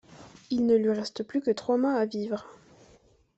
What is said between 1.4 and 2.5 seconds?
que trois mois à vivre.